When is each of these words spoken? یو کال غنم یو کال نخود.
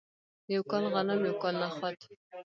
یو 0.53 0.61
کال 0.71 0.83
غنم 0.93 1.19
یو 1.27 1.35
کال 1.41 1.55
نخود. 1.61 1.95